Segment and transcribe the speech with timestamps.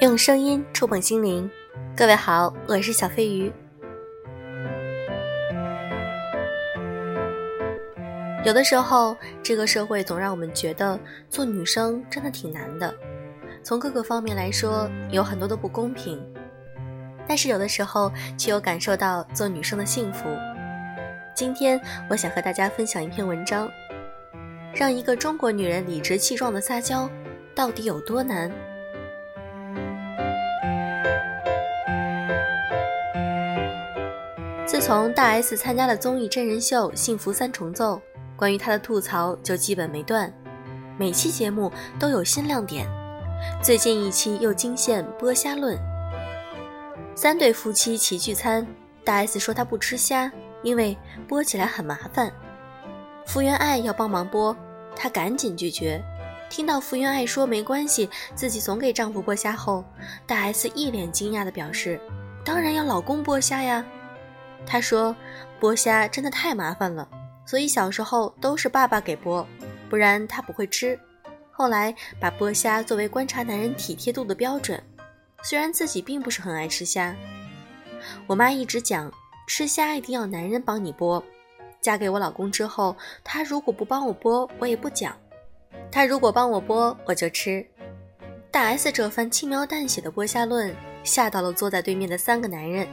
[0.00, 1.50] 用声音触碰心灵，
[1.96, 3.50] 各位好，我是小飞鱼。
[8.44, 12.94] 有的时候，这个社会总让我们觉得做女生真的挺难的，
[13.62, 16.22] 从各个方面来说，有很多的不公平。
[17.26, 20.26] 但是有的时候，却又感受到做女生的幸福。
[21.34, 21.80] 今天，
[22.10, 23.66] 我想和大家分享一篇文章，
[24.74, 27.08] 让一个中国女人理直气壮的撒娇，
[27.54, 28.50] 到底有多难？
[34.66, 37.96] 自从大 S 参加了综艺真人秀《幸福三重奏》，
[38.36, 40.32] 关于她的吐槽就基本没断，
[40.98, 41.70] 每期节目
[42.00, 42.84] 都有新亮点。
[43.62, 45.78] 最近一期又惊现剥虾论，
[47.14, 48.66] 三对夫妻齐聚餐，
[49.04, 50.32] 大 S 说她不吃虾，
[50.64, 50.96] 因为
[51.28, 52.32] 剥起来很麻烦。
[53.26, 54.54] 福原爱要帮忙剥，
[54.96, 56.02] 她赶紧拒绝。
[56.50, 59.84] 听到福原爱说没关系，自己总给丈夫剥虾后，
[60.26, 62.00] 大 S 一脸惊讶地表示
[62.44, 63.84] ：“当然要老公剥虾呀。”
[64.66, 65.16] 他说
[65.60, 67.08] ：“剥虾真的太麻烦了，
[67.44, 69.44] 所以小时候都是爸爸给剥，
[69.90, 70.98] 不然他不会吃。
[71.50, 74.80] 后来把剥虾作为观察男人体贴度的标准，
[75.42, 77.16] 虽然自己并不是很爱吃虾。
[78.26, 79.12] 我妈一直讲，
[79.46, 81.22] 吃虾一定要男人帮你剥。
[81.84, 85.12] 嫁给我老公之后，他如果不帮我剥，我也不讲；
[85.92, 87.62] 他如果帮我剥，我就吃。”
[88.50, 92.88] 大 S 这番轻描淡写的剥虾论，吓到了坐在对面的三个男人。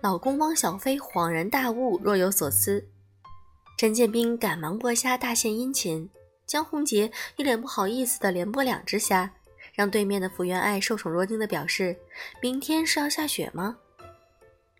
[0.00, 2.82] 老公汪小菲恍然大悟，若有所思。
[3.76, 6.08] 陈建斌赶忙剥虾，大献殷勤。
[6.46, 9.30] 江宏杰一脸不好意思的连剥两只虾，
[9.74, 11.94] 让对面的福原爱受宠若惊的表示
[12.40, 13.76] ：“明天是要下雪吗？”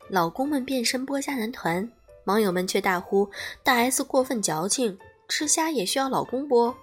[0.09, 1.87] 老公们变身剥虾男团，
[2.27, 3.29] 网友们却大呼
[3.65, 6.75] ：“大 S 过分矫情，吃虾也需要老公剥。”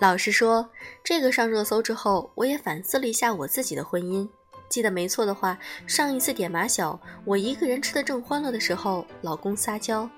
[0.00, 0.68] 老实说，
[1.02, 4.28] 这个上热搜之后，我也反思了一下我自己的婚姻。
[4.68, 5.56] 记得没错的话，
[5.86, 10.10] 上一次点马小，我一个人吃的正欢乐的时候，老公撒娇：“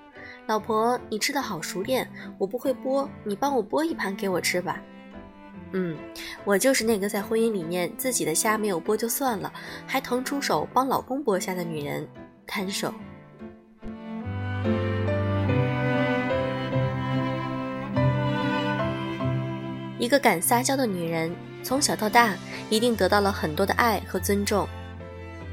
[0.47, 4.81] 老婆，你吃的好熟练，我不会剥，你帮我剥一盘给我吃吧。”
[5.73, 5.95] 嗯，
[6.43, 9.53] 我就是那个在婚姻里面自己的虾没有剥就算了，
[9.85, 12.07] 还腾出手帮老公剥虾的女人，
[12.47, 12.91] 摊手。
[20.07, 21.35] 一个敢撒娇的女人。
[21.61, 22.33] 从小到大，
[22.69, 24.65] 一定得到了很多的爱和尊重，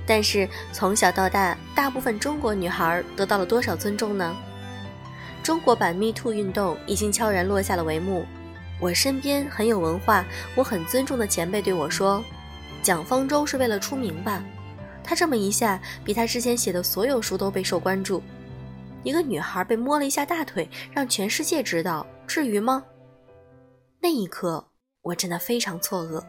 [0.06, 4.32] 但是从小到大，大部分中国女孩得到了多少尊重呢？
[5.42, 8.24] 中国版 Me Too 运动已经悄然落下了帷幕。
[8.78, 12.22] 我身边很有文化、我很尊重的前辈对我说
[12.80, 14.40] ：“蒋方舟是为了出名吧？
[15.02, 18.22] 他这么一下，比他之前写的所有书都备受关注。
[19.02, 22.84] 一个女孩被摸了一下大腿，让全世界知道，至于吗？”
[24.04, 24.62] 那一刻。
[25.00, 26.22] 我真的非常错愕，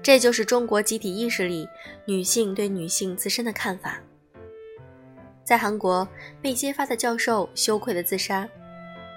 [0.00, 1.68] 这就是中国集体意识里
[2.04, 4.00] 女性对女性自身的看法。
[5.42, 6.06] 在韩国，
[6.40, 8.46] 被揭发的教授羞愧的自杀；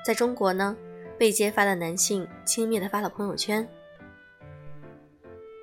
[0.04, 0.76] 在中国呢，
[1.20, 3.68] 被揭发的男性轻蔑的发了朋友圈。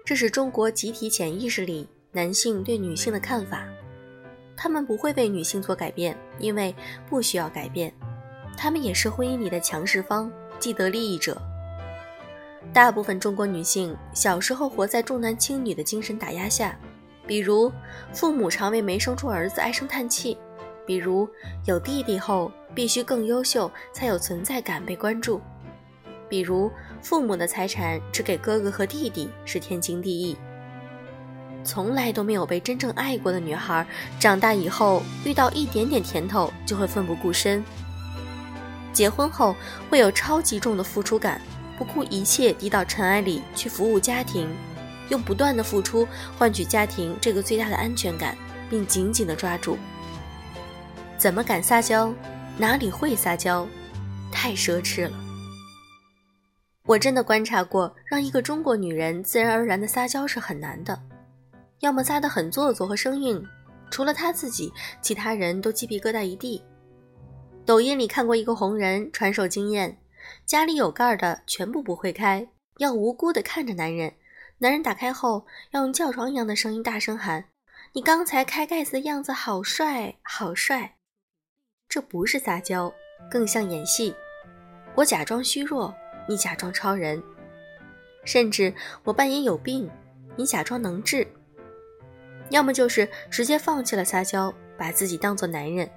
[0.05, 3.66] 这是中国集体潜意识里男性对女性的看法，
[4.56, 6.72] 他们不会为女性做改变，因为
[7.10, 7.93] 不需要改变，
[8.56, 11.37] 他们也是婚姻里的强势方，既得利益者。
[12.72, 16.78] 大部分中国女性小时候活在重男轻女的精神打压下，
[17.27, 17.72] 比如
[18.12, 20.37] 父母常为没生出儿子唉声叹气，
[20.87, 21.26] 比如
[21.65, 25.41] 有弟弟后必须更优秀才有存在感被关注，
[26.28, 30.37] 比如父母的财产只给哥哥和弟弟是天经地义。
[31.65, 33.87] 从来都没有被真正爱过的女孩，
[34.21, 37.65] 长大以后遇到一点点甜头就会奋不顾身，
[38.93, 39.56] 结婚后
[39.88, 41.41] 会有超级重的付出感。
[41.78, 44.48] 不顾一切低到尘埃里去服务家庭，
[45.09, 46.06] 用不断的付出
[46.38, 48.37] 换取家庭这个最大的安全感，
[48.69, 49.76] 并紧紧的抓住。
[51.19, 52.12] 怎么敢撒娇？
[52.59, 53.66] 哪里会撒娇？
[54.32, 55.12] 太奢侈了。
[56.84, 60.99] 我真的观察过，让一个中国女人自然而然的撒娇是很难的，
[61.81, 63.44] 要么撒得很做作和生硬，
[63.90, 66.62] 除了她自己，其他人都鸡皮疙瘩一地。
[67.64, 69.99] 抖音里看过一个红人传授经验。
[70.44, 74.14] 家里有盖儿的全部不会开，要无辜的看着男人。
[74.58, 77.44] 男人打开后，要用叫床一样的声音大声喊
[77.93, 80.96] ：“你刚才开盖子的样子好帅，好帅！”
[81.88, 82.93] 这不是撒娇，
[83.31, 84.14] 更像演戏。
[84.94, 85.94] 我假装虚弱，
[86.26, 87.20] 你假装超人；
[88.25, 88.73] 甚至
[89.05, 89.90] 我扮演有病，
[90.37, 91.26] 你假装能治。
[92.50, 95.90] 要么就是直接放弃了撒娇，把自己当做男人。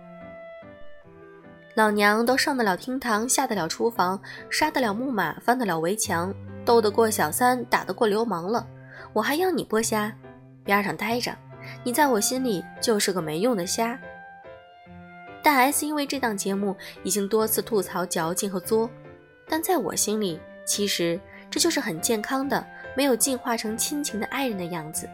[1.79, 6.35] 老娘都上得了厅堂，下得了厨房，杀得了木马，翻得了围墙，
[6.65, 8.67] 斗得过小三，打得过流氓了，
[9.13, 10.13] 我还要你剥虾？
[10.65, 11.33] 边上待着，
[11.81, 13.97] 你在我心里就是个没用的虾。
[15.41, 18.89] 大 S 因为这档节目已经多次吐槽矫情和作，
[19.47, 21.17] 但在我心里，其实
[21.49, 22.61] 这就是很健康的、
[22.93, 25.09] 没有进化成亲情的爱人的样子。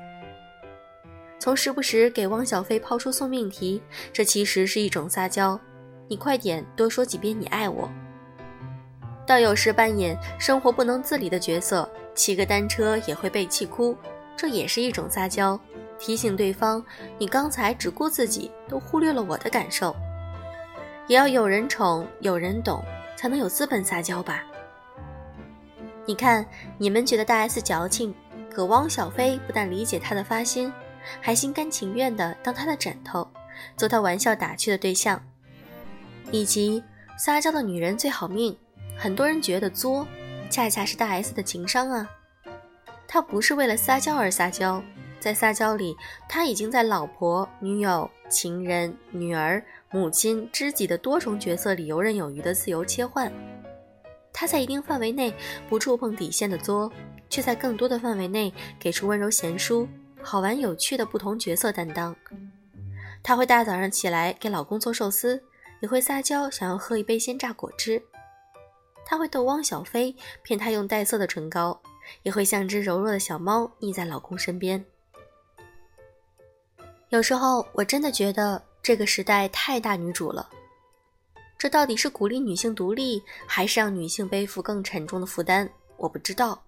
[1.38, 5.60] 从时不时给汪小菲抛出送命题，这其实是一种撒娇。
[6.08, 7.90] 你快点多说几遍你爱我。
[9.26, 13.98] 到有时扮演生活不能自理的角色，骑个单车也会被气哭，
[14.38, 15.60] 这也是一种撒娇，
[15.98, 16.84] 提醒对方
[17.18, 19.96] 你刚才只顾自己，都忽略了我的感受。
[21.08, 22.84] 也要有人宠，有人懂，
[23.16, 24.44] 才能有资本撒娇吧。
[26.06, 26.46] 你看，
[26.78, 28.14] 你们觉得大 S 矫情，
[28.52, 30.72] 可汪小菲不但理解她的发心，
[31.20, 33.28] 还心甘情愿地当她的枕头，
[33.76, 35.20] 做她玩笑打趣的对象。
[36.32, 36.84] 以及
[37.18, 38.58] 撒娇的女人最好命，
[38.98, 40.08] 很多人觉得作，
[40.50, 42.10] 恰恰是大 S 的情商啊。
[43.08, 44.84] 她不是为了撒娇而撒娇，
[45.20, 45.96] 在撒娇里，
[46.28, 53.32] 她已经在老婆、女友、情人、女儿、母亲、知己的多重角色里游刃有余的自由切换。
[54.34, 55.34] 她在一定范围内
[55.70, 56.92] 不触碰底线的作，
[57.30, 59.88] 却在更多的范围内给出温柔贤淑、
[60.22, 62.14] 好玩有趣的不同角色担当。
[63.24, 65.42] 她会大早上起来给老公做寿司。
[65.82, 68.02] 也会撒娇，想要喝一杯鲜榨果汁。
[69.06, 71.80] 他会逗汪小菲，骗他用带色的唇膏，
[72.24, 74.84] 也会像只柔弱的小猫腻在老公身边。
[77.10, 80.50] 有时候我真的觉得这个时代太大女主了。
[81.58, 85.70] 这到底是鼓励女性独立，还是让女性背负更沉重的负担？
[85.98, 86.62] 我不知道。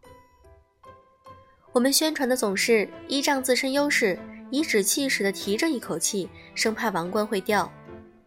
[1.73, 4.17] 我们宣传的总是依仗自身优势，
[4.49, 7.71] 颐指气使地提着一口气，生怕王冠会掉。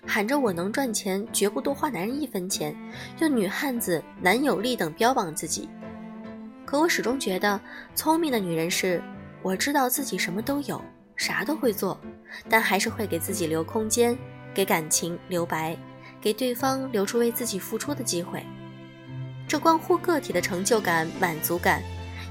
[0.07, 2.75] 喊着我能赚钱，绝不多花男人一分钱，
[3.21, 5.69] 用女汉子、男友力等标榜自己。
[6.65, 7.61] 可我始终觉得，
[7.95, 9.03] 聪明的女人是，
[9.43, 10.81] 我知道自己什么都有，
[11.17, 12.01] 啥都会做，
[12.49, 14.17] 但还是会给自己留空间，
[14.55, 15.77] 给感情留白，
[16.21, 18.45] 给对方留出为自己付出的机会。
[19.47, 21.83] 这关乎个体的成就感、满足感，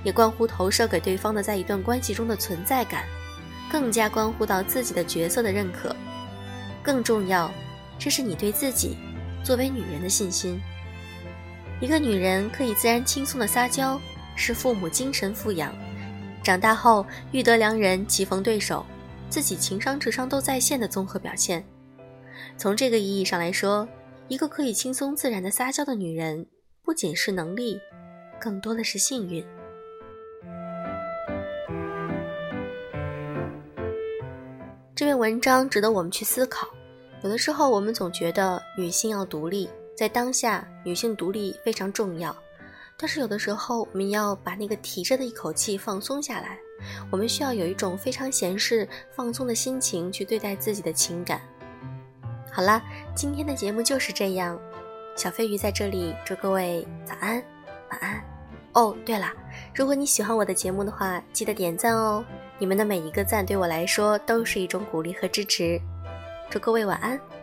[0.04, 3.04] 也关乎投射给对方的在一段关系中的存在感，
[3.70, 5.96] 更加关乎到自己的角色的认可。
[6.90, 7.52] 更重要，
[8.00, 8.98] 这是你对自己
[9.44, 10.60] 作为女人的信心。
[11.80, 14.02] 一个女人可以自然轻松的撒娇，
[14.36, 15.72] 是父母精神富养；
[16.42, 18.84] 长大后遇得良人，棋逢对手，
[19.30, 21.64] 自己情商智商都在线的综合表现。
[22.58, 23.88] 从这个意义上来说，
[24.28, 26.44] 一个可以轻松自然的撒娇的女人，
[26.84, 27.80] 不仅是能力，
[28.42, 29.46] 更多的是幸运。
[34.96, 36.68] 这篇文章值得我们去思考。
[37.22, 42.36] 有的时候，我们总觉得女性要独立，在当下，女性独立非常重要。
[42.98, 46.58] 但是，有的时候，我们要把那个提着的一口气放松下来。
[47.12, 51.42] 我们需要有一种非常闲适、放松的心情去对待自己的情感。
[52.52, 52.82] 好了，
[53.14, 54.58] 今天的节目就是这样。
[55.16, 57.44] 小飞鱼在这里祝各位早安、
[57.92, 58.24] 晚安。
[58.74, 59.28] 哦，对了，
[59.76, 62.24] 如果你喜欢我的节目的话，记得点赞哦。
[62.58, 65.80] 你们的每一个赞对我来说都是一种鼓励和支持，
[66.50, 67.39] 祝各位晚安。